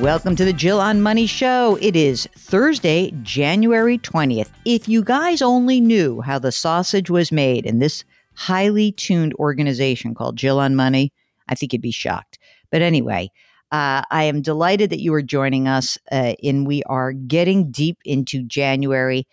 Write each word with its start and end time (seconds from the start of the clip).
Welcome 0.00 0.34
to 0.36 0.46
the 0.46 0.54
Jill 0.54 0.80
on 0.80 1.02
Money 1.02 1.26
Show. 1.26 1.76
It 1.78 1.94
is 1.94 2.26
Thursday, 2.34 3.12
January 3.20 3.98
20th. 3.98 4.48
If 4.64 4.88
you 4.88 5.04
guys 5.04 5.42
only 5.42 5.78
knew 5.78 6.22
how 6.22 6.38
the 6.38 6.52
sausage 6.52 7.10
was 7.10 7.30
made 7.30 7.66
in 7.66 7.80
this 7.80 8.02
highly 8.32 8.92
tuned 8.92 9.34
organization 9.34 10.14
called 10.14 10.38
Jill 10.38 10.58
on 10.58 10.74
Money, 10.74 11.12
I 11.50 11.54
think 11.54 11.74
you'd 11.74 11.82
be 11.82 11.90
shocked. 11.90 12.38
But 12.70 12.80
anyway, 12.80 13.30
uh, 13.72 14.00
I 14.10 14.24
am 14.24 14.40
delighted 14.40 14.88
that 14.88 15.02
you 15.02 15.12
are 15.12 15.20
joining 15.20 15.68
us, 15.68 15.98
uh, 16.10 16.32
and 16.42 16.66
we 16.66 16.82
are 16.84 17.12
getting 17.12 17.70
deep 17.70 17.98
into 18.06 18.42
January. 18.42 19.28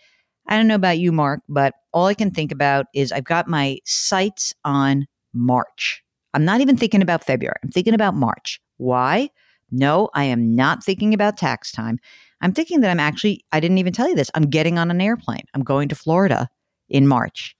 I 0.48 0.58
don't 0.58 0.68
know 0.68 0.74
about 0.74 0.98
you, 0.98 1.12
Mark, 1.12 1.40
but 1.48 1.76
all 1.94 2.04
I 2.04 2.14
can 2.14 2.30
think 2.30 2.52
about 2.52 2.88
is 2.94 3.10
I've 3.10 3.24
got 3.24 3.48
my 3.48 3.78
sights 3.86 4.52
on 4.66 5.06
March. 5.32 6.04
I'm 6.34 6.44
not 6.44 6.60
even 6.60 6.76
thinking 6.76 7.00
about 7.00 7.24
February. 7.24 7.56
I'm 7.64 7.70
thinking 7.70 7.94
about 7.94 8.12
March. 8.12 8.60
Why? 8.76 9.30
No, 9.70 10.08
I 10.14 10.24
am 10.24 10.54
not 10.54 10.82
thinking 10.82 11.14
about 11.14 11.36
tax 11.36 11.72
time. 11.72 11.98
I'm 12.40 12.52
thinking 12.52 12.80
that 12.80 12.90
I'm 12.90 13.00
actually, 13.00 13.44
I 13.52 13.60
didn't 13.60 13.78
even 13.78 13.92
tell 13.92 14.08
you 14.08 14.14
this, 14.14 14.30
I'm 14.34 14.44
getting 14.44 14.78
on 14.78 14.90
an 14.90 15.00
airplane. 15.00 15.44
I'm 15.54 15.62
going 15.62 15.88
to 15.88 15.94
Florida 15.94 16.48
in 16.88 17.06
March. 17.06 17.56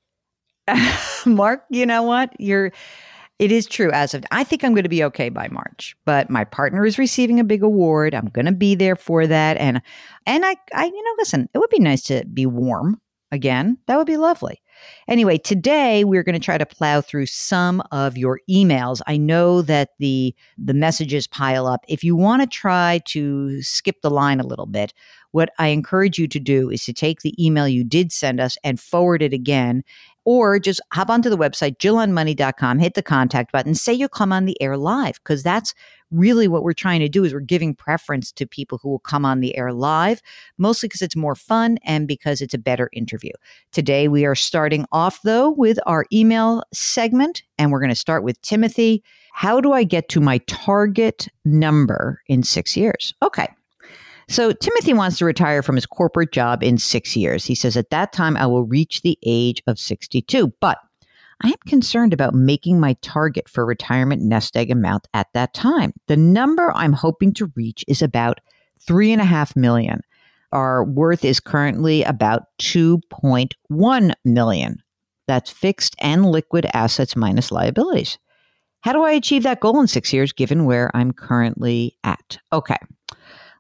Mark, 1.27 1.65
you 1.71 1.87
know 1.87 2.03
what? 2.03 2.33
You're, 2.39 2.73
it 3.39 3.53
is 3.53 3.67
true 3.67 3.91
as 3.93 4.15
of, 4.15 4.25
I 4.31 4.45
think 4.45 4.65
I'm 4.65 4.73
going 4.73 4.85
to 4.85 4.89
be 4.89 5.05
okay 5.05 5.29
by 5.29 5.49
March, 5.49 5.97
but 6.05 6.29
my 6.29 6.45
partner 6.45 6.85
is 6.85 6.99
receiving 6.99 7.39
a 7.39 7.45
big 7.45 7.63
award. 7.63 8.15
I'm 8.15 8.29
going 8.29 8.47
to 8.47 8.53
be 8.53 8.75
there 8.75 8.97
for 8.97 9.27
that. 9.27 9.57
And, 9.59 9.81
and 10.27 10.45
I, 10.45 10.57
I, 10.75 10.87
you 10.87 11.03
know, 11.03 11.15
listen, 11.19 11.49
it 11.55 11.59
would 11.59 11.71
be 11.71 11.79
nice 11.79 12.03
to 12.05 12.25
be 12.27 12.47
warm 12.47 13.01
again. 13.31 13.79
That 13.87 13.97
would 13.97 14.07
be 14.07 14.17
lovely. 14.17 14.61
Anyway, 15.07 15.39
today 15.39 16.05
we're 16.05 16.23
going 16.23 16.39
to 16.39 16.45
try 16.45 16.59
to 16.59 16.67
plow 16.67 17.01
through 17.01 17.27
some 17.27 17.83
of 17.93 18.17
your 18.17 18.41
emails. 18.51 19.01
I 19.07 19.17
know 19.17 19.63
that 19.63 19.91
the 19.99 20.35
the 20.57 20.75
messages 20.75 21.27
pile 21.27 21.67
up. 21.67 21.85
If 21.89 22.05
you 22.05 22.17
want 22.17 22.43
to 22.43 22.47
try 22.47 23.01
to 23.07 23.63
skip 23.63 24.03
the 24.03 24.11
line 24.11 24.41
a 24.41 24.47
little 24.47 24.67
bit, 24.67 24.93
what 25.33 25.51
I 25.59 25.69
encourage 25.69 26.19
you 26.19 26.29
to 26.29 26.41
do 26.41 26.71
is 26.71 26.85
to 26.85 26.93
take 26.93 27.21
the 27.21 27.35
email 27.45 27.69
you 27.69 27.85
did 27.85 28.13
send 28.13 28.41
us 28.41 28.57
and 28.65 28.81
forward 28.81 29.23
it 29.23 29.33
again 29.33 29.85
or 30.25 30.59
just 30.59 30.83
hop 30.93 31.09
onto 31.09 31.31
the 31.31 31.39
website, 31.39 31.79
jillonmoney.com, 31.79 32.79
hit 32.79 32.93
the 32.93 33.03
contact 33.03 33.51
button, 33.51 33.75
say 33.75 33.95
you'll 33.95 34.11
come 34.11 34.31
on 34.31 34.45
the 34.45 34.61
air 34.61 34.77
live, 34.77 35.15
because 35.23 35.43
that's 35.43 35.73
really 36.11 36.49
what 36.49 36.63
we're 36.63 36.73
trying 36.73 37.01
to 37.01 37.09
do 37.09 37.25
is 37.25 37.33
we're 37.33 37.41
giving 37.41 37.75
preference 37.75 38.33
to 38.33 38.47
people 38.47 38.79
who 38.79 38.89
will 38.89 38.99
come 38.99 39.25
on 39.25 39.41
the 39.41 39.57
air 39.57 39.73
live, 39.73 40.23
mostly 40.57 40.89
because 40.89 41.03
it's 41.03 41.17
more 41.17 41.35
fun 41.35 41.79
and 41.85 42.09
because 42.09 42.41
it's 42.41 42.55
a 42.55 42.59
better 42.59 42.91
interview. 42.93 43.33
Today, 43.73 44.09
we 44.09 44.25
are 44.25 44.35
starting 44.35 44.87
off, 44.93 45.21
though, 45.23 45.51
with 45.51 45.79
our 45.87 46.05
email 46.13 46.63
segment, 46.73 47.43
and 47.59 47.71
we're 47.71 47.81
going 47.81 47.89
to 47.91 47.95
start 47.95 48.23
with 48.23 48.41
Timothy. 48.43 49.03
How 49.33 49.61
do 49.61 49.73
I 49.73 49.85
get 49.85 50.09
to 50.11 50.21
my 50.21 50.39
target 50.47 51.29
number 51.45 52.23
in 52.27 52.43
six 52.43 52.77
years? 52.77 53.15
Okay. 53.23 53.49
So 54.29 54.53
Timothy 54.53 54.93
wants 54.93 55.17
to 55.19 55.25
retire 55.25 55.63
from 55.63 55.75
his 55.75 55.87
corporate 55.87 56.33
job 56.33 56.63
in 56.63 56.77
six 56.77 57.17
years. 57.17 57.47
He 57.47 57.55
says, 57.55 57.79
at 57.79 57.89
that 57.91 58.13
time, 58.13 58.37
I 58.37 58.47
will 58.47 58.65
reach 58.65 59.01
the 59.01 59.19
age 59.25 59.63
of 59.67 59.79
62. 59.79 60.53
But 60.61 60.79
I 61.43 61.49
am 61.49 61.59
concerned 61.67 62.13
about 62.13 62.35
making 62.35 62.81
my 62.81 62.95
target 63.01 63.49
for 63.49 63.65
retirement 63.65 64.23
nest 64.23 64.57
egg 64.57 64.71
amount 64.71 65.07
at 65.15 65.29
that 65.35 65.55
time. 65.55 65.93
The 66.09 66.17
number 66.17 66.73
I'm 66.75 66.93
hoping 66.93 67.33
to 67.35 67.53
reach 67.55 67.85
is 67.87 68.03
about 68.03 68.41
three 68.81 69.13
and 69.13 69.21
a 69.21 69.25
half 69.25 69.55
million. 69.55 70.01
Our 70.53 70.85
worth 70.85 71.25
is 71.25 71.41
currently 71.41 72.03
about 72.03 72.45
2.1 72.61 74.13
million. 74.25 74.83
That's 75.27 75.51
fixed 75.51 75.95
and 76.01 76.27
liquid 76.27 76.67
assets 76.73 77.15
minus 77.15 77.53
liabilities. 77.53 78.19
How 78.81 78.93
do 78.93 79.03
I 79.03 79.13
achieve 79.13 79.43
that 79.43 79.61
goal 79.61 79.81
in 79.81 79.87
six 79.87 80.13
years 80.13 80.33
given 80.33 80.65
where 80.65 80.91
I'm 80.97 81.13
currently 81.13 81.97
at? 82.03 82.39
Okay. 82.53 82.79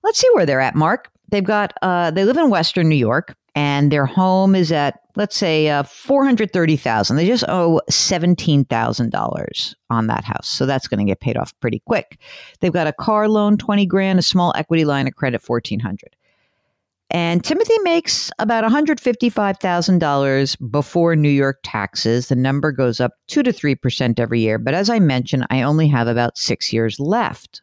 Let's 0.02 0.18
see 0.18 0.28
where 0.32 0.46
they're 0.46 0.60
at, 0.60 0.74
Mark. 0.74 1.10
They've 1.30 1.44
got, 1.44 1.74
uh, 1.82 2.10
they 2.10 2.24
live 2.24 2.38
in 2.38 2.50
Western 2.50 2.88
New 2.88 2.96
York 2.96 3.36
and 3.54 3.92
their 3.92 4.06
home 4.06 4.54
is 4.54 4.72
at, 4.72 5.00
let's 5.18 5.36
say, 5.36 5.68
uh, 5.68 5.82
430000 5.82 7.16
They 7.16 7.26
just 7.26 7.44
owe 7.48 7.82
$17,000 7.90 9.74
on 9.90 10.06
that 10.06 10.24
house. 10.24 10.48
So 10.48 10.64
that's 10.64 10.88
going 10.88 11.04
to 11.04 11.10
get 11.10 11.20
paid 11.20 11.36
off 11.36 11.52
pretty 11.60 11.82
quick. 11.86 12.18
They've 12.60 12.72
got 12.72 12.86
a 12.86 12.94
car 12.94 13.28
loan, 13.28 13.58
20 13.58 13.84
grand, 13.84 14.18
a 14.18 14.22
small 14.22 14.54
equity 14.56 14.86
line 14.86 15.06
of 15.06 15.16
credit, 15.16 15.42
1400 15.46 16.16
and 17.10 17.42
Timothy 17.42 17.78
makes 17.84 18.30
about 18.38 18.64
$155,000 18.64 20.70
before 20.70 21.16
New 21.16 21.30
York 21.30 21.58
taxes. 21.62 22.28
The 22.28 22.36
number 22.36 22.70
goes 22.70 23.00
up 23.00 23.12
2 23.28 23.42
to 23.44 23.52
3% 23.52 24.20
every 24.20 24.40
year. 24.40 24.58
But 24.58 24.74
as 24.74 24.90
I 24.90 24.98
mentioned, 24.98 25.46
I 25.48 25.62
only 25.62 25.88
have 25.88 26.06
about 26.06 26.36
six 26.36 26.70
years 26.70 27.00
left. 27.00 27.62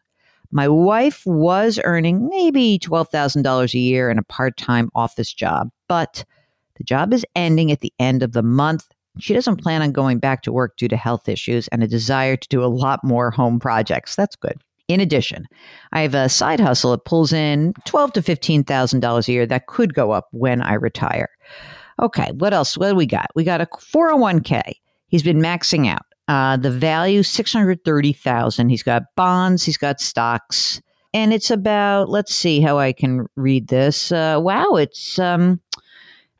My 0.50 0.68
wife 0.68 1.22
was 1.26 1.78
earning 1.84 2.28
maybe 2.28 2.80
$12,000 2.80 3.74
a 3.74 3.78
year 3.78 4.10
in 4.10 4.18
a 4.18 4.24
part 4.24 4.56
time 4.56 4.90
office 4.96 5.32
job, 5.32 5.70
but 5.86 6.24
the 6.76 6.84
job 6.84 7.12
is 7.12 7.24
ending 7.34 7.72
at 7.72 7.80
the 7.80 7.92
end 7.98 8.22
of 8.22 8.32
the 8.32 8.42
month. 8.42 8.86
She 9.18 9.32
doesn't 9.32 9.62
plan 9.62 9.82
on 9.82 9.92
going 9.92 10.18
back 10.18 10.42
to 10.42 10.52
work 10.52 10.76
due 10.76 10.88
to 10.88 10.96
health 10.96 11.28
issues 11.28 11.68
and 11.68 11.82
a 11.82 11.88
desire 11.88 12.36
to 12.36 12.48
do 12.48 12.62
a 12.62 12.66
lot 12.66 13.02
more 13.02 13.30
home 13.30 13.58
projects. 13.58 14.14
That's 14.14 14.36
good. 14.36 14.60
In 14.88 15.00
addition, 15.00 15.46
I 15.92 16.02
have 16.02 16.14
a 16.14 16.28
side 16.28 16.60
hustle 16.60 16.92
that 16.92 17.04
pulls 17.04 17.32
in 17.32 17.74
twelve 17.86 18.12
to 18.12 18.22
fifteen 18.22 18.62
thousand 18.62 19.00
dollars 19.00 19.28
a 19.28 19.32
year 19.32 19.46
that 19.46 19.66
could 19.66 19.94
go 19.94 20.12
up 20.12 20.28
when 20.30 20.62
I 20.62 20.74
retire. 20.74 21.28
Okay, 22.00 22.30
what 22.36 22.52
else? 22.52 22.76
What 22.78 22.90
do 22.90 22.94
we 22.94 23.06
got? 23.06 23.26
We 23.34 23.42
got 23.42 23.60
a 23.60 23.66
401k. 23.66 24.74
He's 25.08 25.22
been 25.22 25.38
maxing 25.38 25.88
out. 25.88 26.02
Uh, 26.28 26.56
the 26.56 26.70
value 26.70 27.22
six 27.22 27.52
hundred 27.52 27.84
thirty 27.84 28.12
thousand. 28.12 28.68
He's 28.68 28.82
got 28.82 29.02
bonds. 29.16 29.64
He's 29.64 29.76
got 29.76 30.00
stocks, 30.00 30.80
and 31.14 31.32
it's 31.32 31.50
about. 31.50 32.08
Let's 32.08 32.34
see 32.34 32.60
how 32.60 32.78
I 32.78 32.92
can 32.92 33.26
read 33.36 33.68
this. 33.68 34.12
Uh, 34.12 34.38
wow, 34.40 34.74
it's 34.74 35.18
um, 35.18 35.60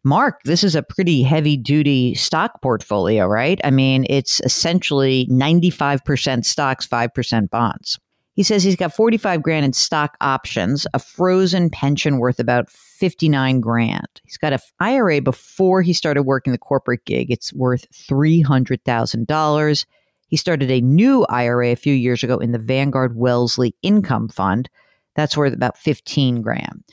Mark. 0.06 0.40
This 0.44 0.62
is 0.62 0.76
a 0.76 0.84
pretty 0.84 1.24
heavy 1.24 1.56
duty 1.56 2.14
stock 2.14 2.62
portfolio, 2.62 3.26
right? 3.26 3.60
I 3.64 3.70
mean, 3.70 4.06
it's 4.08 4.40
essentially 4.40 5.26
ninety 5.28 5.68
five 5.68 6.04
percent 6.04 6.46
stocks, 6.46 6.86
five 6.86 7.12
percent 7.12 7.50
bonds. 7.50 7.98
He 8.36 8.44
says 8.44 8.62
he's 8.62 8.76
got 8.76 8.94
45 8.94 9.42
grand 9.42 9.64
in 9.64 9.72
stock 9.72 10.16
options, 10.20 10.86
a 10.92 10.98
frozen 10.98 11.70
pension 11.70 12.18
worth 12.18 12.38
about 12.38 12.70
59 12.70 13.60
grand. 13.60 14.20
He's 14.24 14.36
got 14.36 14.52
an 14.52 14.58
IRA 14.78 15.22
before 15.22 15.80
he 15.80 15.94
started 15.94 16.24
working 16.24 16.52
the 16.52 16.58
corporate 16.58 17.06
gig. 17.06 17.30
It's 17.30 17.54
worth 17.54 17.90
$300,000. 17.92 19.86
He 20.28 20.36
started 20.36 20.70
a 20.70 20.82
new 20.82 21.24
IRA 21.30 21.68
a 21.68 21.76
few 21.76 21.94
years 21.94 22.22
ago 22.22 22.36
in 22.36 22.52
the 22.52 22.58
Vanguard 22.58 23.16
Wellesley 23.16 23.74
Income 23.80 24.28
Fund. 24.28 24.68
That's 25.14 25.36
worth 25.36 25.54
about 25.54 25.78
15 25.78 26.42
grand. 26.42 26.84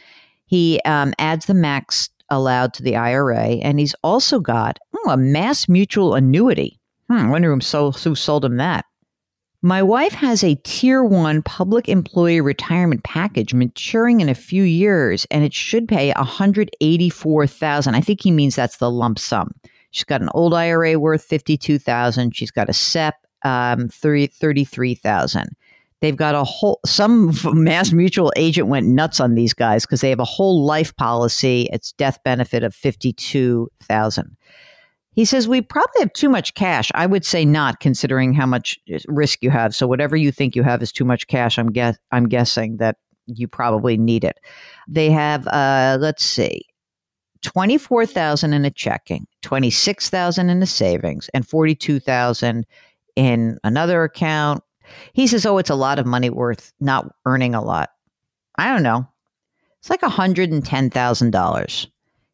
He 0.45 0.79
um, 0.85 1.13
adds 1.19 1.45
the 1.45 1.53
max 1.53 2.09
allowed 2.33 2.73
to 2.73 2.83
the 2.83 2.95
IRA, 2.95 3.57
and 3.61 3.79
he's 3.79 3.95
also 4.03 4.39
got 4.39 4.79
oh, 4.95 5.11
a 5.11 5.17
mass 5.17 5.69
mutual 5.69 6.15
annuity. 6.15 6.79
Hmm, 7.09 7.27
I 7.27 7.29
wonder 7.29 7.53
who 7.53 7.61
sold, 7.61 7.97
who 7.99 8.15
sold 8.15 8.45
him 8.45 8.57
that. 8.57 8.85
My 9.65 9.81
wife 9.81 10.11
has 10.13 10.43
a 10.43 10.55
tier 10.65 11.05
one 11.05 11.41
public 11.41 11.87
employee 11.87 12.41
retirement 12.41 13.03
package 13.05 13.53
maturing 13.53 14.19
in 14.19 14.27
a 14.27 14.35
few 14.35 14.63
years, 14.63 15.25
and 15.31 15.45
it 15.45 15.53
should 15.53 15.87
pay 15.87 16.11
184000 16.17 17.95
I 17.95 18.01
think 18.01 18.21
he 18.21 18.31
means 18.31 18.57
that's 18.57 18.77
the 18.77 18.91
lump 18.91 19.19
sum. 19.19 19.53
She's 19.91 20.03
got 20.03 20.21
an 20.21 20.29
old 20.33 20.53
IRA 20.53 20.99
worth 20.99 21.23
52000 21.23 22.35
She's 22.35 22.51
got 22.51 22.67
a 22.67 22.73
SEP, 22.73 23.15
um, 23.43 23.87
33,000. 23.87 25.55
They've 26.03 26.17
got 26.17 26.35
a 26.35 26.43
whole, 26.43 26.81
some 26.85 27.31
mass 27.45 27.93
mutual 27.93 28.33
agent 28.35 28.67
went 28.67 28.87
nuts 28.87 29.21
on 29.21 29.35
these 29.35 29.53
guys 29.53 29.85
because 29.85 30.01
they 30.01 30.09
have 30.09 30.19
a 30.19 30.25
whole 30.25 30.65
life 30.65 30.93
policy. 30.97 31.69
It's 31.71 31.93
death 31.93 32.19
benefit 32.25 32.61
of 32.61 32.75
52,000. 32.75 34.35
He 35.13 35.23
says, 35.23 35.47
We 35.47 35.61
probably 35.61 36.01
have 36.01 36.11
too 36.11 36.27
much 36.27 36.55
cash. 36.55 36.91
I 36.93 37.05
would 37.05 37.23
say 37.23 37.45
not, 37.45 37.79
considering 37.79 38.33
how 38.33 38.45
much 38.45 38.77
risk 39.07 39.41
you 39.41 39.49
have. 39.49 39.73
So, 39.73 39.87
whatever 39.87 40.17
you 40.17 40.33
think 40.33 40.57
you 40.57 40.63
have 40.63 40.83
is 40.83 40.91
too 40.91 41.05
much 41.05 41.27
cash. 41.27 41.57
I'm, 41.57 41.71
guess, 41.71 41.97
I'm 42.11 42.27
guessing 42.27 42.75
that 42.77 42.97
you 43.27 43.47
probably 43.47 43.95
need 43.95 44.25
it. 44.25 44.39
They 44.89 45.09
have, 45.09 45.47
uh, 45.47 45.99
let's 46.01 46.25
see, 46.25 46.65
24,000 47.43 48.51
in 48.51 48.65
a 48.65 48.71
checking, 48.71 49.25
26,000 49.41 50.49
in 50.49 50.61
a 50.61 50.65
savings, 50.65 51.29
and 51.33 51.47
42,000 51.47 52.65
in 53.15 53.57
another 53.63 54.03
account. 54.03 54.63
He 55.13 55.27
says, 55.27 55.45
Oh, 55.45 55.57
it's 55.57 55.69
a 55.69 55.75
lot 55.75 55.99
of 55.99 56.05
money 56.05 56.29
worth 56.29 56.73
not 56.79 57.13
earning 57.25 57.55
a 57.55 57.63
lot. 57.63 57.89
I 58.57 58.71
don't 58.71 58.83
know. 58.83 59.07
It's 59.79 59.89
like 59.89 60.01
$110,000. 60.01 61.87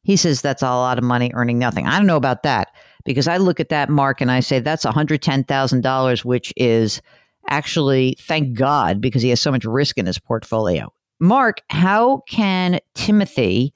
He 0.04 0.16
says 0.16 0.42
that's 0.42 0.62
a 0.62 0.66
lot 0.66 0.98
of 0.98 1.04
money 1.04 1.32
earning 1.34 1.60
nothing. 1.60 1.88
I 1.88 1.98
don't 1.98 2.08
know 2.08 2.16
about 2.16 2.44
that 2.44 2.70
because 3.06 3.28
I 3.28 3.38
look 3.38 3.60
at 3.60 3.70
that 3.70 3.90
mark 3.90 4.22
and 4.22 4.32
I 4.32 4.40
say 4.40 4.60
that's 4.60 4.86
$110,000, 4.86 6.26
which 6.26 6.54
is 6.56 7.02
actually, 7.50 8.16
thank 8.20 8.58
God, 8.58 9.02
because 9.02 9.22
he 9.22 9.30
has 9.30 9.42
so 9.42 9.52
much 9.52 9.66
risk 9.66 9.98
in 9.98 10.06
his 10.06 10.20
portfolio. 10.20 10.92
Mark, 11.20 11.62
how 11.70 12.24
can 12.30 12.80
Timothy 12.94 13.74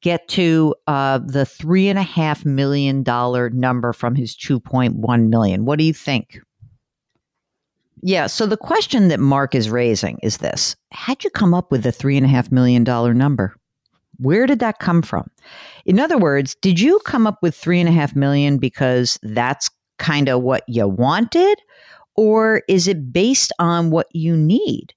get 0.00 0.28
to 0.28 0.74
uh, 0.86 1.18
the 1.18 1.46
three 1.46 1.88
and 1.88 1.98
a 1.98 2.02
half 2.02 2.44
million 2.44 3.02
dollar 3.02 3.50
number 3.50 3.92
from 3.92 4.14
his 4.14 4.36
2.1 4.36 5.28
million? 5.28 5.64
What 5.64 5.78
do 5.78 5.84
you 5.84 5.94
think? 5.94 6.40
Yeah. 8.06 8.26
So 8.26 8.44
the 8.44 8.58
question 8.58 9.08
that 9.08 9.18
Mark 9.18 9.54
is 9.54 9.70
raising 9.70 10.18
is 10.22 10.36
this 10.36 10.76
How'd 10.92 11.24
you 11.24 11.30
come 11.30 11.54
up 11.54 11.72
with 11.72 11.84
the 11.84 11.90
three 11.90 12.18
and 12.18 12.26
a 12.26 12.28
half 12.28 12.52
million 12.52 12.84
dollar 12.84 13.14
number? 13.14 13.56
Where 14.18 14.46
did 14.46 14.58
that 14.58 14.78
come 14.78 15.00
from? 15.00 15.30
In 15.86 15.98
other 15.98 16.18
words, 16.18 16.54
did 16.56 16.78
you 16.78 17.00
come 17.06 17.26
up 17.26 17.38
with 17.40 17.56
three 17.56 17.80
and 17.80 17.88
a 17.88 17.92
half 17.92 18.14
million 18.14 18.58
because 18.58 19.18
that's 19.22 19.70
kind 19.98 20.28
of 20.28 20.42
what 20.42 20.64
you 20.68 20.86
wanted? 20.86 21.58
Or 22.14 22.62
is 22.68 22.86
it 22.86 23.10
based 23.10 23.52
on 23.58 23.90
what 23.90 24.08
you 24.12 24.36
need? 24.36 24.92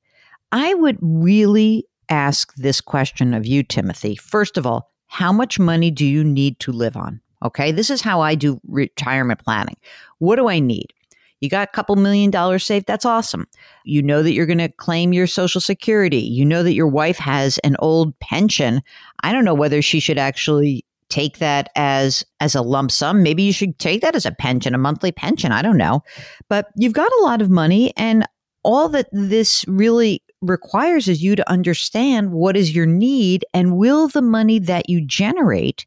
I 0.51 0.73
would 0.73 0.97
really 1.01 1.85
ask 2.09 2.53
this 2.55 2.81
question 2.81 3.33
of 3.33 3.45
you, 3.45 3.63
Timothy. 3.63 4.17
First 4.17 4.57
of 4.57 4.67
all, 4.67 4.91
how 5.07 5.31
much 5.31 5.59
money 5.59 5.91
do 5.91 6.05
you 6.05 6.25
need 6.25 6.59
to 6.59 6.73
live 6.73 6.97
on? 6.97 7.21
Okay, 7.41 7.71
this 7.71 7.89
is 7.89 8.01
how 8.01 8.19
I 8.19 8.35
do 8.35 8.59
retirement 8.67 9.41
planning. 9.45 9.77
What 10.19 10.35
do 10.35 10.49
I 10.49 10.59
need? 10.59 10.93
You 11.39 11.49
got 11.49 11.67
a 11.67 11.71
couple 11.71 11.95
million 11.95 12.31
dollars 12.31 12.65
saved. 12.65 12.87
That's 12.87 13.05
awesome. 13.05 13.47
You 13.83 14.01
know 14.01 14.23
that 14.23 14.33
you're 14.33 14.45
going 14.45 14.57
to 14.57 14.69
claim 14.69 15.13
your 15.13 15.27
Social 15.27 15.61
Security. 15.61 16.19
You 16.19 16.45
know 16.45 16.63
that 16.63 16.73
your 16.73 16.87
wife 16.87 17.17
has 17.17 17.57
an 17.59 17.75
old 17.79 18.17
pension. 18.19 18.81
I 19.23 19.31
don't 19.31 19.45
know 19.45 19.53
whether 19.53 19.81
she 19.81 19.99
should 19.99 20.17
actually 20.17 20.83
take 21.09 21.37
that 21.37 21.69
as 21.75 22.25
as 22.39 22.53
a 22.55 22.61
lump 22.61 22.91
sum 22.91 23.23
maybe 23.23 23.43
you 23.43 23.53
should 23.53 23.77
take 23.79 24.01
that 24.01 24.15
as 24.15 24.25
a 24.25 24.31
pension 24.31 24.75
a 24.75 24.77
monthly 24.77 25.11
pension 25.11 25.51
i 25.51 25.61
don't 25.61 25.77
know 25.77 26.03
but 26.49 26.67
you've 26.75 26.93
got 26.93 27.11
a 27.19 27.23
lot 27.23 27.41
of 27.41 27.49
money 27.49 27.93
and 27.95 28.27
all 28.63 28.89
that 28.89 29.07
this 29.13 29.63
really 29.67 30.21
requires 30.41 31.07
is 31.07 31.23
you 31.23 31.35
to 31.35 31.49
understand 31.49 32.31
what 32.31 32.57
is 32.57 32.75
your 32.75 32.85
need 32.85 33.45
and 33.53 33.77
will 33.77 34.07
the 34.09 34.21
money 34.21 34.59
that 34.59 34.89
you 34.89 34.99
generate 34.99 35.85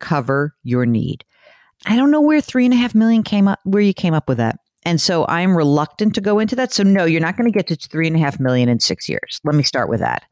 cover 0.00 0.54
your 0.62 0.86
need 0.86 1.24
i 1.86 1.94
don't 1.94 2.10
know 2.10 2.20
where 2.20 2.40
three 2.40 2.64
and 2.64 2.72
a 2.72 2.78
half 2.78 2.94
million 2.94 3.22
came 3.22 3.46
up 3.46 3.60
where 3.64 3.82
you 3.82 3.92
came 3.92 4.14
up 4.14 4.28
with 4.28 4.38
that 4.38 4.58
and 4.84 5.00
so 5.00 5.24
I'm 5.28 5.56
reluctant 5.56 6.14
to 6.14 6.20
go 6.20 6.38
into 6.38 6.56
that. 6.56 6.72
So, 6.72 6.82
no, 6.82 7.04
you're 7.04 7.20
not 7.20 7.36
going 7.36 7.50
to 7.50 7.56
get 7.56 7.66
to 7.68 7.76
three 7.76 8.06
and 8.06 8.16
a 8.16 8.18
half 8.18 8.38
million 8.38 8.68
in 8.68 8.80
six 8.80 9.08
years. 9.08 9.40
Let 9.44 9.54
me 9.54 9.62
start 9.62 9.88
with 9.88 10.00
that. 10.00 10.24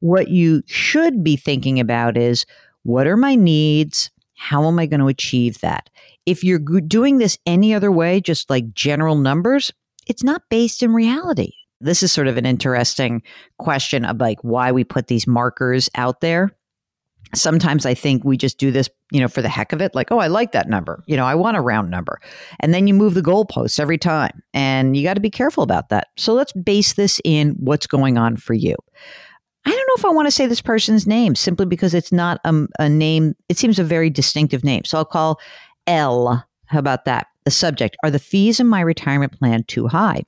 What 0.00 0.28
you 0.28 0.62
should 0.66 1.22
be 1.22 1.36
thinking 1.36 1.80
about 1.80 2.16
is 2.16 2.44
what 2.82 3.06
are 3.06 3.16
my 3.16 3.34
needs? 3.34 4.10
How 4.36 4.66
am 4.66 4.78
I 4.78 4.86
going 4.86 5.00
to 5.00 5.06
achieve 5.06 5.60
that? 5.60 5.88
If 6.26 6.42
you're 6.42 6.58
doing 6.58 7.18
this 7.18 7.38
any 7.46 7.72
other 7.72 7.92
way, 7.92 8.20
just 8.20 8.50
like 8.50 8.74
general 8.74 9.16
numbers, 9.16 9.72
it's 10.06 10.24
not 10.24 10.42
based 10.50 10.82
in 10.82 10.92
reality. 10.92 11.52
This 11.80 12.02
is 12.02 12.12
sort 12.12 12.28
of 12.28 12.36
an 12.36 12.46
interesting 12.46 13.22
question 13.58 14.04
of 14.04 14.18
like 14.18 14.38
why 14.42 14.72
we 14.72 14.84
put 14.84 15.06
these 15.06 15.26
markers 15.26 15.88
out 15.94 16.20
there 16.20 16.50
sometimes 17.36 17.86
I 17.86 17.94
think 17.94 18.24
we 18.24 18.36
just 18.36 18.58
do 18.58 18.70
this, 18.70 18.88
you 19.10 19.20
know, 19.20 19.28
for 19.28 19.42
the 19.42 19.48
heck 19.48 19.72
of 19.72 19.80
it. 19.80 19.94
Like, 19.94 20.10
oh, 20.10 20.18
I 20.18 20.26
like 20.26 20.52
that 20.52 20.68
number. 20.68 21.02
You 21.06 21.16
know, 21.16 21.24
I 21.24 21.34
want 21.34 21.56
a 21.56 21.60
round 21.60 21.90
number. 21.90 22.20
And 22.60 22.74
then 22.74 22.86
you 22.86 22.94
move 22.94 23.14
the 23.14 23.22
goalposts 23.22 23.78
every 23.78 23.98
time. 23.98 24.42
And 24.52 24.96
you 24.96 25.02
got 25.02 25.14
to 25.14 25.20
be 25.20 25.30
careful 25.30 25.62
about 25.62 25.88
that. 25.88 26.08
So 26.16 26.34
let's 26.34 26.52
base 26.52 26.94
this 26.94 27.20
in 27.24 27.50
what's 27.58 27.86
going 27.86 28.18
on 28.18 28.36
for 28.36 28.54
you. 28.54 28.76
I 29.66 29.70
don't 29.70 29.86
know 29.88 29.94
if 29.96 30.04
I 30.04 30.10
want 30.10 30.26
to 30.26 30.32
say 30.32 30.46
this 30.46 30.60
person's 30.60 31.06
name 31.06 31.34
simply 31.34 31.66
because 31.66 31.94
it's 31.94 32.12
not 32.12 32.40
a, 32.44 32.66
a 32.78 32.88
name. 32.88 33.34
It 33.48 33.56
seems 33.56 33.78
a 33.78 33.84
very 33.84 34.10
distinctive 34.10 34.62
name. 34.62 34.84
So 34.84 34.98
I'll 34.98 35.04
call 35.04 35.40
L. 35.86 36.44
How 36.66 36.78
about 36.78 37.04
that? 37.06 37.28
The 37.44 37.50
subject 37.50 37.96
Are 38.02 38.10
the 38.10 38.18
fees 38.18 38.58
in 38.58 38.66
my 38.66 38.80
retirement 38.80 39.32
plan 39.32 39.64
too 39.64 39.86
high? 39.86 40.22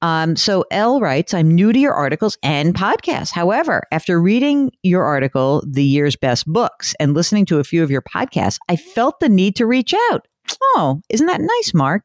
Um, 0.00 0.36
so 0.36 0.64
L 0.70 1.00
writes, 1.00 1.34
I'm 1.34 1.50
new 1.50 1.72
to 1.72 1.78
your 1.78 1.94
articles 1.94 2.38
and 2.42 2.74
podcasts. 2.74 3.32
However, 3.32 3.82
after 3.90 4.20
reading 4.20 4.70
your 4.82 5.04
article, 5.04 5.62
The 5.66 5.84
Year's 5.84 6.16
Best 6.16 6.46
Books, 6.46 6.94
and 7.00 7.14
listening 7.14 7.46
to 7.46 7.58
a 7.58 7.64
few 7.64 7.82
of 7.82 7.90
your 7.90 8.02
podcasts, 8.02 8.58
I 8.68 8.76
felt 8.76 9.20
the 9.20 9.28
need 9.28 9.56
to 9.56 9.66
reach 9.66 9.94
out. 10.10 10.28
Oh, 10.62 11.00
isn't 11.08 11.26
that 11.26 11.40
nice, 11.40 11.74
Mark? 11.74 12.04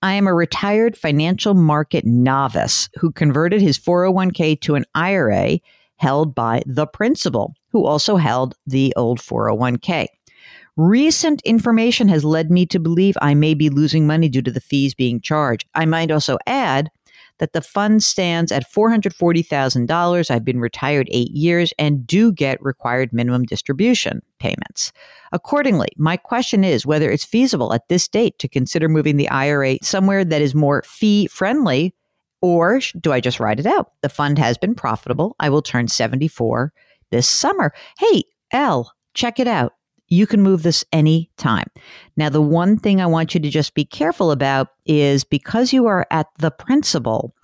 I 0.00 0.14
am 0.14 0.26
a 0.26 0.34
retired 0.34 0.96
financial 0.96 1.54
market 1.54 2.06
novice 2.06 2.88
who 2.98 3.12
converted 3.12 3.60
his 3.60 3.78
401k 3.78 4.60
to 4.62 4.74
an 4.76 4.84
IRA 4.94 5.58
held 5.96 6.34
by 6.34 6.62
the 6.66 6.86
principal, 6.86 7.54
who 7.72 7.84
also 7.84 8.16
held 8.16 8.54
the 8.66 8.94
old 8.96 9.18
401k. 9.18 10.06
Recent 10.76 11.42
information 11.42 12.08
has 12.08 12.24
led 12.24 12.52
me 12.52 12.64
to 12.66 12.78
believe 12.78 13.18
I 13.20 13.34
may 13.34 13.54
be 13.54 13.68
losing 13.68 14.06
money 14.06 14.28
due 14.28 14.42
to 14.42 14.52
the 14.52 14.60
fees 14.60 14.94
being 14.94 15.20
charged. 15.20 15.66
I 15.74 15.86
might 15.86 16.12
also 16.12 16.38
add 16.46 16.88
that 17.38 17.52
the 17.52 17.60
fund 17.60 18.02
stands 18.02 18.52
at 18.52 18.70
$440,000. 18.72 20.30
I've 20.30 20.44
been 20.44 20.60
retired 20.60 21.08
eight 21.10 21.30
years 21.30 21.72
and 21.78 22.06
do 22.06 22.32
get 22.32 22.62
required 22.62 23.12
minimum 23.12 23.44
distribution 23.44 24.20
payments. 24.38 24.92
Accordingly, 25.32 25.88
my 25.96 26.16
question 26.16 26.64
is 26.64 26.86
whether 26.86 27.10
it's 27.10 27.24
feasible 27.24 27.72
at 27.72 27.88
this 27.88 28.08
date 28.08 28.38
to 28.38 28.48
consider 28.48 28.88
moving 28.88 29.16
the 29.16 29.28
IRA 29.28 29.78
somewhere 29.82 30.24
that 30.24 30.42
is 30.42 30.54
more 30.54 30.82
fee 30.82 31.26
friendly 31.28 31.94
or 32.40 32.80
do 33.00 33.12
I 33.12 33.20
just 33.20 33.40
write 33.40 33.58
it 33.58 33.66
out? 33.66 33.92
The 34.02 34.08
fund 34.08 34.38
has 34.38 34.56
been 34.56 34.74
profitable. 34.74 35.34
I 35.40 35.50
will 35.50 35.62
turn 35.62 35.88
74 35.88 36.72
this 37.10 37.28
summer. 37.28 37.72
Hey, 37.98 38.22
L, 38.52 38.92
check 39.14 39.40
it 39.40 39.48
out 39.48 39.72
you 40.08 40.26
can 40.26 40.42
move 40.42 40.62
this 40.62 40.84
any 40.92 41.30
time. 41.36 41.66
Now, 42.16 42.28
the 42.28 42.42
one 42.42 42.78
thing 42.78 43.00
I 43.00 43.06
want 43.06 43.34
you 43.34 43.40
to 43.40 43.50
just 43.50 43.74
be 43.74 43.84
careful 43.84 44.30
about 44.30 44.68
is 44.86 45.24
because 45.24 45.72
you 45.72 45.86
are 45.86 46.06
at 46.10 46.26
the 46.38 46.50
principal, 46.50 47.34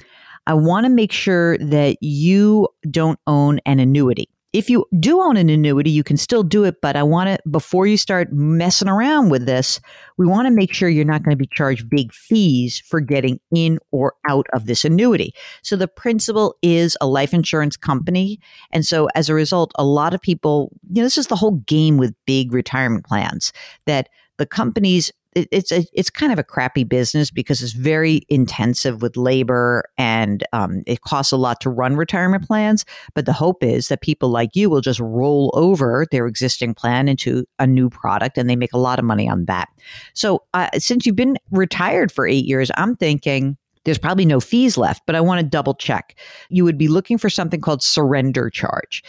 I 0.47 0.55
want 0.55 0.85
to 0.85 0.91
make 0.91 1.13
sure 1.13 1.59
that 1.59 1.97
you 2.03 2.69
don't 2.91 3.19
own 3.27 3.61
an 3.67 3.81
annuity 3.81 4.29
if 4.55 4.71
you 4.71 4.87
do 5.01 5.21
own 5.21 5.37
an 5.37 5.51
annuity, 5.51 5.91
you 5.91 6.05
can 6.05 6.17
still 6.17 6.45
do 6.45 6.63
it. 6.63 6.81
But 6.81 6.95
I 6.95 7.03
want 7.03 7.29
to, 7.29 7.49
before 7.51 7.89
you 7.89 7.97
start 7.97 8.33
messing 8.33 8.89
around 8.89 9.29
with 9.29 9.47
this, 9.47 9.81
we 10.17 10.27
want 10.27 10.47
to 10.47 10.53
make 10.53 10.73
sure 10.73 10.89
you're 10.89 11.05
not 11.05 11.25
going 11.25 11.37
to 11.37 11.37
be 11.37 11.49
charged 11.53 11.91
big 11.91 12.13
fees 12.15 12.79
for 12.87 13.01
getting 13.01 13.41
in 13.53 13.81
or 13.91 14.15
out 14.29 14.47
of 14.53 14.67
this 14.67 14.85
annuity. 14.85 15.35
So 15.63 15.75
the 15.75 15.89
principal 15.89 16.57
is 16.63 16.97
a 17.01 17.07
life 17.09 17.35
insurance 17.35 17.77
company. 17.77 18.39
And 18.71 18.87
so 18.87 19.09
as 19.17 19.29
a 19.29 19.35
result, 19.35 19.73
a 19.75 19.85
lot 19.85 20.15
of 20.15 20.23
people, 20.23 20.71
you 20.89 21.03
know, 21.03 21.07
this 21.07 21.19
is 21.19 21.27
the 21.27 21.37
whole 21.37 21.57
game 21.67 21.99
with 21.99 22.15
big 22.25 22.53
retirement 22.53 23.05
plans 23.05 23.53
that 23.87 24.09
the 24.39 24.47
companies 24.47 25.13
it's 25.35 25.73
a 25.73 25.85
it's 25.93 26.11
kind 26.11 26.33
of 26.33 26.39
a 26.39 26.45
crappy 26.45 26.85
business 26.85 27.31
because 27.31 27.63
it's 27.63 27.73
very 27.73 28.23
intensive 28.29 29.03
with 29.03 29.17
labor 29.17 29.85
and 29.99 30.45
um, 30.53 30.83
it 30.87 31.01
costs 31.03 31.33
a 31.33 31.37
lot 31.37 31.61
to 31.61 31.71
run 31.71 31.97
retirement 31.97 32.47
plans. 32.47 32.85
But 33.15 33.27
the 33.27 33.33
hope 33.33 33.63
is 33.63 33.89
that 33.89 34.01
people 34.01 34.29
like 34.29 34.55
you 34.55 34.71
will 34.71 34.81
just 34.81 35.01
roll 35.01 35.51
over 35.55 36.07
their 36.11 36.27
existing 36.27 36.75
plan 36.75 37.09
into 37.09 37.45
a 37.59 37.67
new 37.67 37.91
product, 37.91 38.39
and 38.39 38.49
they 38.49 38.57
make 38.57 38.73
a 38.73 38.79
lot 38.79 38.99
of 38.99 39.05
money 39.05 39.29
on 39.29 39.47
that. 39.47 39.69
So 40.15 40.43
uh, 40.55 40.71
since 40.79 41.07
you've 41.07 41.17
been 41.17 41.37
retired 41.51 42.13
for 42.13 42.27
eight 42.27 42.45
years, 42.45 42.71
I'm 42.77 42.97
thinking 42.97 43.57
there's 43.85 43.99
probably 43.99 44.25
no 44.25 44.41
fees 44.41 44.79
left, 44.79 45.03
but 45.07 45.15
I 45.15 45.21
want 45.21 45.41
to 45.41 45.47
double 45.47 45.75
check. 45.75 46.19
You 46.49 46.65
would 46.65 46.79
be 46.79 46.89
looking 46.89 47.19
for 47.19 47.29
something 47.29 47.61
called 47.61 47.83
surrender 47.83 48.51
charge. 48.51 49.03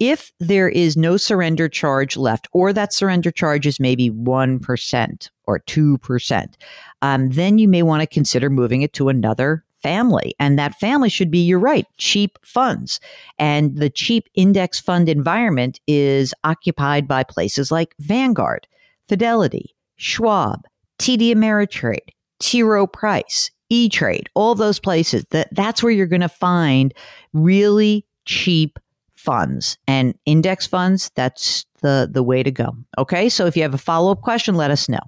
If 0.00 0.32
there 0.40 0.68
is 0.68 0.96
no 0.96 1.18
surrender 1.18 1.68
charge 1.68 2.16
left, 2.16 2.48
or 2.52 2.72
that 2.72 2.92
surrender 2.92 3.30
charge 3.30 3.66
is 3.66 3.78
maybe 3.78 4.10
1% 4.10 5.30
or 5.46 5.60
2%, 5.60 6.54
um, 7.02 7.30
then 7.30 7.58
you 7.58 7.68
may 7.68 7.82
want 7.82 8.00
to 8.00 8.06
consider 8.06 8.48
moving 8.48 8.80
it 8.80 8.94
to 8.94 9.10
another 9.10 9.62
family. 9.82 10.34
And 10.38 10.58
that 10.58 10.80
family 10.80 11.10
should 11.10 11.30
be, 11.30 11.40
you're 11.40 11.58
right, 11.58 11.86
cheap 11.98 12.38
funds. 12.42 12.98
And 13.38 13.76
the 13.76 13.90
cheap 13.90 14.28
index 14.34 14.80
fund 14.80 15.08
environment 15.08 15.80
is 15.86 16.34
occupied 16.44 17.06
by 17.06 17.22
places 17.22 17.70
like 17.70 17.94
Vanguard, 17.98 18.66
Fidelity, 19.08 19.74
Schwab, 19.96 20.64
TD 20.98 21.34
Ameritrade, 21.34 22.14
T. 22.38 22.62
Rowe 22.62 22.86
Price, 22.86 23.50
E-Trade, 23.68 24.28
all 24.34 24.54
those 24.54 24.80
places. 24.80 25.24
That 25.30 25.48
that's 25.52 25.82
where 25.82 25.92
you're 25.92 26.06
going 26.06 26.20
to 26.20 26.28
find 26.28 26.92
really 27.32 28.04
cheap 28.24 28.78
funds 29.20 29.76
and 29.86 30.14
index 30.24 30.66
funds. 30.66 31.10
That's 31.14 31.66
the 31.82 32.08
the 32.10 32.22
way 32.22 32.42
to 32.42 32.50
go. 32.50 32.74
Okay, 32.98 33.28
so 33.28 33.46
if 33.46 33.56
you 33.56 33.62
have 33.62 33.74
a 33.74 33.78
follow 33.78 34.12
up 34.12 34.22
question, 34.22 34.54
let 34.54 34.70
us 34.70 34.88
know. 34.88 35.00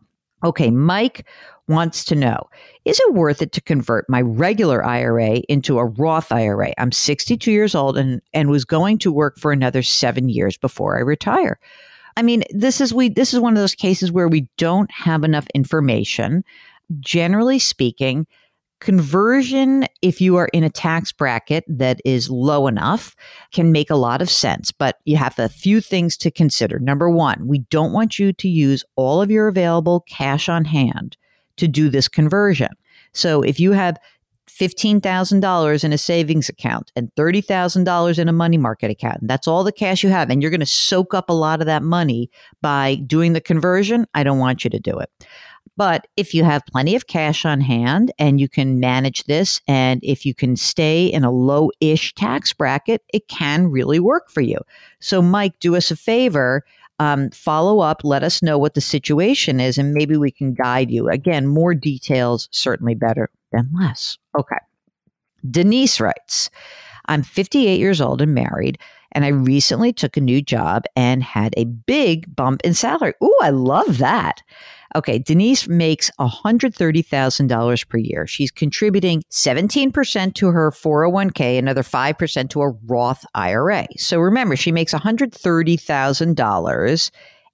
Okay, 0.45 0.71
Mike 0.71 1.27
wants 1.69 2.05
to 2.05 2.17
know 2.17 2.49
Is 2.85 3.01
it 3.01 3.15
worth 3.15 3.41
it 3.41 3.53
to 3.53 3.61
convert 3.61 4.09
my 4.09 4.21
regular 4.21 4.85
IRA 4.85 5.37
into 5.49 5.79
a 5.79 5.87
Roth 5.87 6.33
IRA? 6.33 6.73
I'm 6.77 6.93
62 6.93 7.51
years 7.51 7.75
old 7.75 7.97
and, 7.97 8.21
and 8.35 8.51
was 8.51 8.65
going 8.65 8.99
to 8.99 9.13
work 9.13 9.39
for 9.39 9.53
another 9.53 9.83
seven 9.83 10.29
years 10.29 10.57
before 10.59 10.99
I 10.99 11.01
retire. 11.01 11.59
I 12.17 12.23
mean, 12.23 12.43
this 12.51 12.81
is 12.81 12.93
we 12.93 13.09
this 13.09 13.33
is 13.33 13.41
one 13.41 13.55
of 13.55 13.59
those 13.59 13.75
cases 13.75 14.13
where 14.13 14.29
we 14.29 14.49
don't 14.59 14.91
have 14.91 15.25
enough 15.25 15.47
information. 15.55 16.45
Generally 17.01 17.61
speaking, 17.61 18.27
conversion 18.83 19.87
if 20.03 20.21
you 20.21 20.35
are 20.35 20.49
in 20.53 20.65
a 20.65 20.69
tax 20.69 21.13
bracket 21.13 21.65
that 21.69 22.01
is 22.05 22.29
low 22.29 22.67
enough 22.67 23.15
can 23.53 23.71
make 23.71 23.89
a 23.91 23.95
lot 23.95 24.21
of 24.21 24.29
sense 24.29 24.73
but 24.73 24.99
you 25.05 25.17
have 25.17 25.39
a 25.39 25.49
few 25.49 25.81
things 25.81 26.17
to 26.17 26.33
consider 26.33 26.81
number 26.81 27.09
1 27.09 27.47
we 27.47 27.61
don't 27.71 27.93
want 27.93 28.19
you 28.19 28.33
to 28.33 28.49
use 28.49 28.85
all 28.97 29.23
of 29.23 29.31
your 29.31 29.47
available 29.47 30.01
cash 30.09 30.49
on 30.49 30.65
hand 30.65 31.17
to 31.57 31.69
do 31.69 31.89
this 31.89 32.09
conversion 32.09 32.71
so 33.13 33.41
if 33.41 33.61
you 33.61 33.71
have 33.71 33.97
$15,000 34.51 35.85
in 35.85 35.93
a 35.93 35.99
savings 35.99 36.49
account 36.49 36.93
and 36.95 37.11
$30,000 37.17 38.19
in 38.19 38.29
a 38.29 38.33
money 38.33 38.59
market 38.59 38.91
account. 38.91 39.19
And 39.21 39.31
that's 39.31 39.49
all 39.49 39.65
the 39.65 39.73
cash 39.73 40.03
you 40.03 40.11
have. 40.11 40.29
And 40.29 40.43
you're 40.43 40.51
going 40.51 40.61
to 40.61 40.67
soak 40.67 41.15
up 41.15 41.31
a 41.31 41.33
lot 41.33 41.61
of 41.61 41.67
that 41.67 41.83
money 41.83 42.31
by 42.61 42.97
doing 43.07 43.33
the 43.33 43.41
conversion. 43.41 44.07
I 44.15 44.25
don't 44.25 44.39
want 44.39 44.63
you 44.63 44.71
to 44.71 44.79
do 44.79 44.99
it. 44.99 45.11
But 45.77 46.07
if 46.17 46.35
you 46.35 46.45
have 46.45 46.67
plenty 46.67 46.95
of 46.95 47.07
cash 47.07 47.45
on 47.45 47.61
hand 47.61 48.13
and 48.19 48.41
you 48.41 48.49
can 48.49 48.79
manage 48.79 49.25
this, 49.25 49.61
and 49.67 50.01
if 50.03 50.27
you 50.27 50.35
can 50.35 50.57
stay 50.57 51.07
in 51.07 51.25
a 51.25 51.31
low 51.31 51.71
ish 51.81 52.15
tax 52.15 52.53
bracket, 52.53 53.03
it 53.13 53.29
can 53.29 53.69
really 53.69 53.99
work 53.99 54.31
for 54.31 54.43
you. 54.43 54.59
So, 55.01 55.23
Mike, 55.23 55.59
do 55.61 55.75
us 55.77 55.91
a 55.91 55.97
favor. 55.97 56.65
Um, 56.99 57.31
follow 57.31 57.81
up, 57.81 58.05
let 58.05 58.23
us 58.23 58.43
know 58.43 58.59
what 58.59 58.75
the 58.75 58.81
situation 58.81 59.61
is, 59.61 59.79
and 59.79 59.95
maybe 59.95 60.17
we 60.17 60.31
can 60.31 60.55
guide 60.55 60.91
you. 60.91 61.09
Again, 61.09 61.47
more 61.47 61.75
details, 61.75 62.49
certainly 62.53 62.95
better 62.95 63.31
than 63.51 63.69
less. 63.75 64.19
Okay. 64.39 64.59
Denise 65.51 66.01
writes 66.01 66.51
I'm 67.07 67.23
58 67.23 67.79
years 67.79 68.01
old 68.01 68.23
and 68.23 68.35
married, 68.35 68.79
and 69.13 69.25
I 69.25 69.29
recently 69.29 69.93
took 69.93 70.17
a 70.17 70.21
new 70.21 70.43
job 70.43 70.85
and 70.97 71.23
had 71.23 71.55
a 71.57 71.65
big 71.65 72.35
bump 72.35 72.63
in 72.65 72.75
salary. 72.75 73.15
Ooh, 73.23 73.39
I 73.43 73.51
love 73.51 73.99
that. 73.99 74.43
Okay, 74.95 75.19
Denise 75.19 75.67
makes 75.69 76.11
$130,000 76.21 77.89
per 77.89 77.99
year. 77.99 78.27
She's 78.27 78.51
contributing 78.51 79.23
17% 79.31 80.35
to 80.35 80.49
her 80.49 80.71
401k, 80.71 81.59
another 81.59 81.83
5% 81.83 82.51
to 82.51 82.61
a 82.61 82.69
Roth 82.87 83.25
IRA. 83.35 83.87
So 83.97 84.21
remember, 84.21 84.55
she 84.57 84.71
makes 84.71 84.93
$130,000 84.93 87.11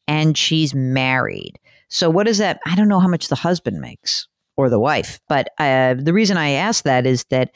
and 0.09 0.37
she's 0.37 0.75
married. 0.75 1.61
So 1.89 2.11
what 2.11 2.27
is 2.27 2.39
that? 2.39 2.59
I 2.67 2.75
don't 2.75 2.89
know 2.89 3.01
how 3.01 3.09
much 3.09 3.29
the 3.29 3.37
husband 3.37 3.81
makes 3.81 4.27
or 4.57 4.69
the 4.69 4.81
wife, 4.81 5.21
but 5.29 5.51
uh, 5.59 5.95
the 5.95 6.13
reason 6.13 6.37
I 6.37 6.51
ask 6.51 6.85
that 6.85 7.07
is 7.07 7.25
that 7.31 7.53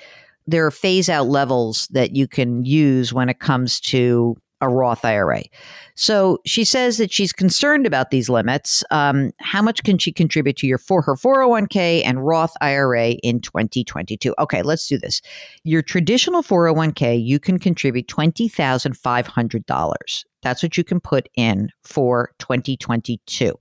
there 0.47 0.67
are 0.67 0.71
phase 0.71 1.09
out 1.09 1.29
levels 1.29 1.89
that 1.89 2.17
you 2.17 2.29
can 2.29 2.65
use 2.65 3.13
when 3.13 3.29
it 3.29 3.39
comes 3.39 3.81
to 3.81 4.37
a 4.63 4.69
Roth 4.69 5.05
IRA. 5.05 5.43
So 5.97 6.39
she 6.47 6.65
says 6.65 6.97
that 6.99 7.13
she's 7.13 7.33
concerned 7.33 7.85
about 7.85 8.11
these 8.11 8.29
limits. 8.31 8.85
Um, 8.93 9.33
how 9.41 9.61
much 9.61 9.83
can 9.83 9.99
she 9.99 10.13
contribute 10.13 10.57
to 10.59 10.69
your 10.69 10.79
for 10.79 11.03
her 11.03 11.17
401k 11.17 12.03
and 12.05 12.25
Roth 12.25 12.55
IRA 12.61 13.11
in 13.11 13.41
2022? 13.41 14.33
Okay, 14.39 14.63
let's 14.63 14.87
do 14.87 14.99
this. 14.99 15.21
Your 15.65 15.83
traditional 15.83 16.45
401k, 16.45 17.21
you 17.23 17.39
can 17.41 17.59
contribute 17.59 18.07
$20,500. 18.07 20.25
That's 20.43 20.63
what 20.63 20.79
you 20.79 20.85
can 20.85 21.01
put 21.01 21.29
in 21.35 21.71
for 21.83 22.31
2022. 22.39 23.59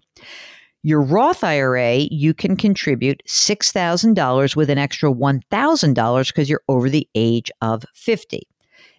Your 0.83 1.01
Roth 1.01 1.43
IRA, 1.43 2.07
you 2.09 2.33
can 2.33 2.55
contribute 2.55 3.21
$6,000 3.27 4.55
with 4.55 4.69
an 4.69 4.77
extra 4.77 5.11
$1,000 5.11 6.27
because 6.27 6.49
you're 6.49 6.63
over 6.67 6.89
the 6.89 7.07
age 7.13 7.51
of 7.61 7.83
50. 7.93 8.47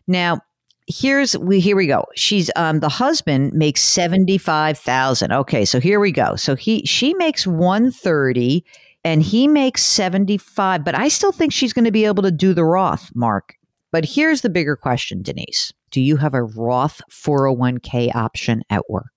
Now, 0.06 0.40
here's 0.88 1.36
we 1.38 1.60
here 1.60 1.76
we 1.76 1.86
go. 1.86 2.04
She's 2.14 2.50
um 2.56 2.80
the 2.80 2.88
husband 2.88 3.52
makes 3.52 3.82
75,000. 3.82 5.32
Okay, 5.32 5.64
so 5.64 5.80
here 5.80 6.00
we 6.00 6.10
go. 6.12 6.34
So 6.36 6.54
he 6.56 6.84
she 6.84 7.14
makes 7.14 7.46
130 7.46 8.64
and 9.04 9.22
he 9.22 9.48
makes 9.48 9.82
75, 9.82 10.84
but 10.84 10.96
I 10.96 11.08
still 11.08 11.32
think 11.32 11.52
she's 11.52 11.72
going 11.72 11.84
to 11.84 11.90
be 11.90 12.04
able 12.04 12.22
to 12.22 12.30
do 12.30 12.54
the 12.54 12.64
Roth, 12.64 13.10
Mark. 13.14 13.54
But 13.90 14.04
here's 14.04 14.42
the 14.42 14.48
bigger 14.48 14.76
question, 14.76 15.22
Denise. 15.22 15.72
Do 15.90 16.00
you 16.00 16.16
have 16.16 16.34
a 16.34 16.42
Roth 16.42 17.00
401k 17.10 18.14
option 18.14 18.62
at 18.70 18.88
work? 18.88 19.11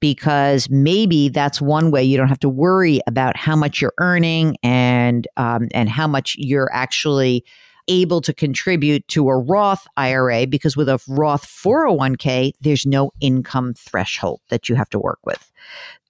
Because 0.00 0.68
maybe 0.70 1.28
that's 1.28 1.60
one 1.60 1.90
way 1.90 2.02
you 2.02 2.16
don't 2.16 2.28
have 2.28 2.40
to 2.40 2.48
worry 2.48 3.00
about 3.06 3.36
how 3.36 3.54
much 3.54 3.80
you're 3.80 3.92
earning 3.98 4.56
and 4.62 5.28
um, 5.36 5.68
and 5.72 5.88
how 5.88 6.06
much 6.06 6.36
you're 6.38 6.70
actually 6.72 7.44
able 7.88 8.20
to 8.20 8.32
contribute 8.32 9.06
to 9.08 9.28
a 9.28 9.36
Roth 9.36 9.86
IRA 9.96 10.46
because 10.46 10.76
with 10.76 10.88
a 10.88 11.00
Roth 11.08 11.44
401k, 11.44 12.52
there's 12.60 12.86
no 12.86 13.10
income 13.20 13.74
threshold 13.74 14.40
that 14.48 14.68
you 14.68 14.76
have 14.76 14.88
to 14.90 14.98
work 14.98 15.18
with. 15.24 15.50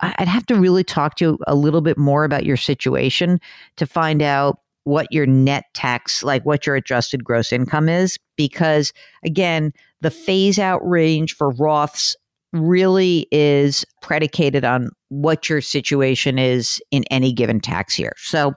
I'd 0.01 0.29
have 0.29 0.47
to 0.47 0.55
really 0.55 0.85
talk 0.85 1.17
to 1.17 1.25
you 1.25 1.39
a 1.47 1.55
little 1.55 1.81
bit 1.81 1.99
more 1.99 2.25
about 2.25 2.45
your 2.45 2.57
situation 2.57 3.41
to 3.77 3.87
find 3.87 4.23
out 4.23 4.61
what 4.85 5.11
your 5.11 5.27
net 5.27 5.65
tax, 5.75 6.23
like 6.23 6.45
what 6.45 6.67
your 6.67 6.77
adjusted 6.77 7.25
gross 7.25 7.53
income 7.53 7.89
is, 7.89 8.19
because 8.37 8.93
again, 9.25 9.73
the 10.01 10.11
phase 10.11 10.59
out 10.59 10.81
range 10.87 11.35
for 11.35 11.53
Roths 11.53 12.15
really 12.53 13.27
is 13.31 13.85
predicated 14.03 14.65
on 14.65 14.91
what 15.09 15.49
your 15.49 15.61
situation 15.61 16.39
is 16.39 16.81
in 16.91 17.05
any 17.11 17.33
given 17.33 17.61
tax 17.61 17.99
year. 17.99 18.13
So 18.17 18.55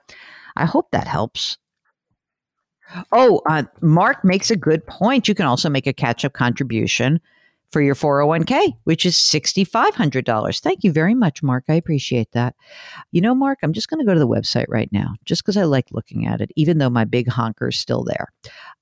I 0.55 0.65
hope 0.65 0.91
that 0.91 1.07
helps. 1.07 1.57
Oh, 3.11 3.41
uh, 3.49 3.63
Mark 3.81 4.23
makes 4.23 4.51
a 4.51 4.55
good 4.55 4.85
point. 4.85 5.27
You 5.27 5.35
can 5.35 5.45
also 5.45 5.69
make 5.69 5.87
a 5.87 5.93
catch 5.93 6.23
up 6.25 6.33
contribution 6.33 7.19
for 7.71 7.81
your 7.81 7.95
401k, 7.95 8.73
which 8.83 9.03
is 9.03 9.15
$6,500. 9.15 10.61
Thank 10.61 10.83
you 10.83 10.91
very 10.91 11.15
much, 11.15 11.41
Mark. 11.41 11.63
I 11.67 11.73
appreciate 11.73 12.31
that. 12.33 12.55
You 13.11 13.19
know, 13.19 13.33
Mark, 13.33 13.59
I'm 13.63 13.73
just 13.73 13.89
going 13.89 13.99
to 13.99 14.05
go 14.05 14.13
to 14.13 14.19
the 14.19 14.27
website 14.27 14.67
right 14.69 14.89
now 14.91 15.15
just 15.25 15.43
because 15.43 15.57
I 15.57 15.63
like 15.63 15.87
looking 15.91 16.27
at 16.27 16.39
it, 16.39 16.51
even 16.55 16.77
though 16.77 16.91
my 16.91 17.03
big 17.03 17.27
honker 17.27 17.69
is 17.69 17.77
still 17.77 18.03
there. 18.03 18.27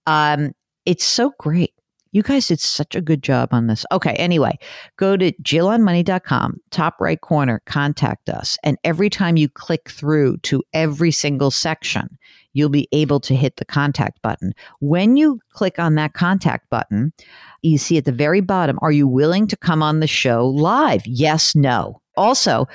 Um, 0.08 0.52
it's 0.86 1.06
so 1.06 1.32
great. 1.40 1.74
You 2.12 2.24
guys 2.24 2.48
did 2.48 2.60
such 2.60 2.96
a 2.96 3.02
good 3.02 3.24
job 3.24 3.50
on 3.52 3.68
this. 3.68 3.86
Okay, 3.92 4.14
anyway, 4.14 4.58
go 4.98 5.16
to 5.16 5.32
jillonmoney.com, 5.44 6.58
top 6.70 6.96
right 7.00 7.20
corner, 7.22 7.62
contact 7.66 8.30
us. 8.30 8.58
And 8.64 8.78
every 8.84 9.10
time 9.10 9.38
you 9.38 9.48
click 9.48 9.90
through 9.90 10.38
to 10.40 10.62
every 10.74 11.12
single 11.12 11.52
section, 11.52 12.18
you'll 12.54 12.70
be 12.70 12.90
able 12.92 13.20
to 13.22 13.36
hit 13.36 13.56
the 13.56 13.66
contact 13.66 14.22
button. 14.22 14.54
When 14.80 15.16
you 15.16 15.40
click 15.52 15.80
on 15.80 15.96
that 15.96 16.14
contact 16.14 16.70
button, 16.70 17.14
you 17.62 17.78
see 17.78 17.98
at 17.98 18.06
the 18.06 18.12
very 18.12 18.42
bottom, 18.42 18.78
are 18.82 18.92
you 18.92 19.08
willing 19.08 19.48
to 19.48 19.56
come 19.56 19.82
on 19.82 20.02
the 20.02 20.08
show 20.08 20.48
live? 20.48 21.06
Yes, 21.08 21.56
no. 21.56 22.02
Also, 22.18 22.68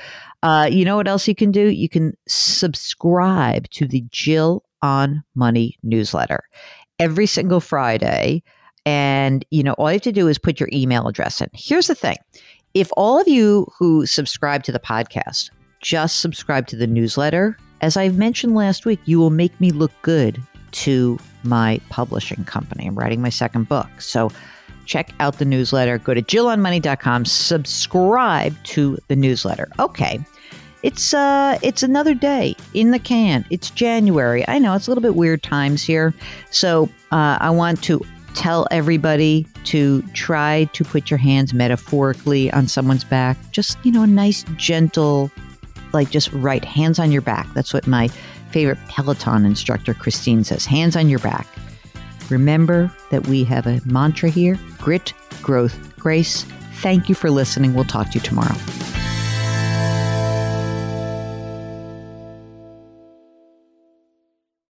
uh, 0.43 0.69
you 0.71 0.85
know 0.85 0.97
what 0.97 1.09
else 1.09 1.29
you 1.29 1.35
can 1.35 1.51
do? 1.51 1.69
You 1.69 1.89
can 1.89 2.17
subscribe 2.27 3.69
to 3.71 3.87
the 3.87 4.05
Jill 4.11 4.63
on 4.81 5.23
Money 5.35 5.77
newsletter 5.83 6.45
every 6.99 7.27
single 7.27 7.61
Friday. 7.61 8.43
And, 8.87 9.45
you 9.51 9.63
know, 9.63 9.73
all 9.75 9.91
you 9.91 9.97
have 9.97 10.03
to 10.03 10.13
do 10.13 10.29
is 10.29 10.39
put 10.39 10.59
your 10.59 10.71
email 10.73 11.09
address 11.09 11.41
in. 11.41 11.51
Here's 11.53 11.89
the 11.89 11.95
thing 11.95 12.17
if 12.73 12.91
all 12.97 13.21
of 13.21 13.27
you 13.27 13.67
who 13.79 14.07
subscribe 14.07 14.63
to 14.65 14.73
the 14.73 14.79
podcast 14.79 15.51
just 15.81 16.21
subscribe 16.21 16.67
to 16.69 16.77
the 16.77 16.87
newsletter, 16.87 17.57
as 17.81 17.97
I 17.97 18.09
mentioned 18.09 18.55
last 18.55 18.87
week, 18.87 19.01
you 19.05 19.19
will 19.19 19.31
make 19.31 19.59
me 19.61 19.71
look 19.71 19.93
good 20.03 20.43
to 20.73 21.19
my 21.43 21.81
publishing 21.91 22.45
company. 22.45 22.87
I'm 22.87 22.95
writing 22.95 23.23
my 23.23 23.29
second 23.29 23.69
book. 23.69 23.89
So 23.99 24.31
check 24.85 25.13
out 25.21 25.39
the 25.39 25.45
newsletter. 25.45 25.99
Go 25.99 26.15
to 26.15 26.23
jillonmoney.com, 26.23 27.25
subscribe 27.25 28.63
to 28.65 28.99
the 29.09 29.17
newsletter. 29.17 29.69
Okay. 29.79 30.19
It's 30.83 31.15
uh 31.15 31.59
it's 31.63 31.83
another 31.83 32.15
day 32.15 32.55
in 32.75 32.91
the 32.91 32.99
can. 32.99 33.45
It's 33.51 33.71
January. 33.71 34.47
I 34.47 34.59
know 34.59 34.75
it's 34.75 34.87
a 34.87 34.91
little 34.91 35.03
bit 35.03 35.17
weird 35.17 35.43
times 35.43 35.83
here. 35.83 36.15
So 36.51 36.89
uh, 37.11 37.39
I 37.41 37.51
want 37.51 37.83
to 37.85 38.05
tell 38.37 38.69
everybody 38.71 39.47
to 39.65 40.03
try 40.13 40.69
to 40.73 40.85
put 40.85 41.11
your 41.11 41.19
hands 41.19 41.53
metaphorically 41.53 42.53
on 42.53 42.69
someone's 42.69 43.05
back. 43.05 43.37
Just, 43.51 43.79
you 43.83 43.91
know, 43.91 44.03
a 44.03 44.07
nice 44.07 44.45
gentle 44.57 45.31
like 45.93 46.11
just 46.11 46.31
right 46.33 46.65
hands 46.65 46.99
on 46.99 47.11
your 47.11 47.23
back. 47.23 47.53
That's 47.55 47.73
what 47.73 47.87
my 47.87 48.09
favorite 48.51 48.79
Peloton 48.89 49.45
instructor, 49.45 49.95
Christine, 49.95 50.45
says 50.45 50.67
hands 50.67 50.97
on 50.97 51.09
your 51.09 51.19
back. 51.19 51.47
Remember 52.31 52.93
that 53.11 53.27
we 53.27 53.45
have 53.45 53.67
a 53.67 53.81
mantra 53.85 54.29
here 54.29 54.59
grit, 54.79 55.13
growth, 55.43 55.97
grace. 55.97 56.45
Thank 56.75 57.09
you 57.09 57.15
for 57.15 57.31
listening. 57.31 57.75
We'll 57.75 57.85
talk 57.85 58.11
to 58.11 58.15
you 58.15 58.21
tomorrow. 58.21 58.55